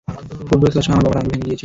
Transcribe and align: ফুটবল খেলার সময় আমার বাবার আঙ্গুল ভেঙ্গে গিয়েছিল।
ফুটবল 0.47 0.67
খেলার 0.71 0.85
সময় 0.85 0.95
আমার 0.99 1.05
বাবার 1.07 1.19
আঙ্গুল 1.21 1.31
ভেঙ্গে 1.31 1.45
গিয়েছিল। 1.47 1.59